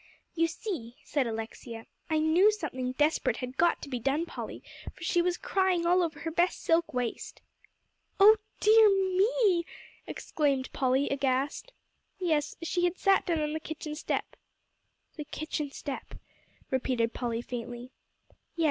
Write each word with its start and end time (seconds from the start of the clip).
"You 0.33 0.47
see," 0.47 0.95
said 1.03 1.27
Alexia, 1.27 1.85
"I 2.09 2.17
knew 2.17 2.51
something 2.51 2.93
desperate 2.93 3.37
had 3.37 3.55
got 3.55 3.83
to 3.83 3.87
be 3.87 3.99
done, 3.99 4.25
Polly, 4.25 4.63
for 4.91 5.03
she 5.03 5.21
was 5.21 5.37
crying 5.37 5.85
all 5.85 6.01
over 6.01 6.21
her 6.21 6.31
best 6.31 6.63
silk 6.63 6.91
waist." 6.91 7.39
"Oh 8.19 8.37
dear 8.59 8.89
me!" 8.89 9.63
exclaimed 10.07 10.73
Polly, 10.73 11.07
aghast. 11.09 11.71
"Yes; 12.17 12.55
she 12.63 12.85
had 12.85 12.97
sat 12.97 13.27
down 13.27 13.41
on 13.41 13.53
the 13.53 13.59
kitchen 13.59 13.93
step." 13.93 14.35
"The 15.17 15.23
kitchen 15.25 15.69
step," 15.69 16.15
repeated 16.71 17.13
Polly 17.13 17.43
faintly. 17.43 17.91
"Yes. 18.55 18.59